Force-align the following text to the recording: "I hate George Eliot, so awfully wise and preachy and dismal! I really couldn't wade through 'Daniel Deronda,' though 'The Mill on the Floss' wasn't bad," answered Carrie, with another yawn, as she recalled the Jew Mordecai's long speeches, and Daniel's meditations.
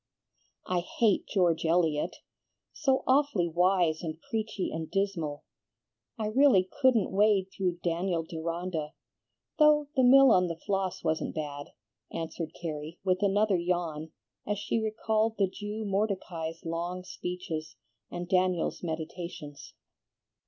"I 0.65 0.79
hate 0.79 1.27
George 1.27 1.63
Eliot, 1.63 2.15
so 2.73 3.03
awfully 3.05 3.47
wise 3.47 4.01
and 4.01 4.19
preachy 4.19 4.71
and 4.73 4.89
dismal! 4.89 5.43
I 6.17 6.25
really 6.25 6.67
couldn't 6.81 7.11
wade 7.11 7.49
through 7.55 7.81
'Daniel 7.83 8.23
Deronda,' 8.23 8.93
though 9.59 9.89
'The 9.95 10.01
Mill 10.01 10.31
on 10.31 10.47
the 10.47 10.57
Floss' 10.65 11.03
wasn't 11.03 11.35
bad," 11.35 11.67
answered 12.11 12.55
Carrie, 12.59 12.97
with 13.03 13.21
another 13.21 13.57
yawn, 13.59 14.11
as 14.47 14.57
she 14.57 14.79
recalled 14.81 15.37
the 15.37 15.45
Jew 15.45 15.85
Mordecai's 15.85 16.65
long 16.65 17.03
speeches, 17.03 17.75
and 18.09 18.27
Daniel's 18.27 18.81
meditations. 18.81 19.75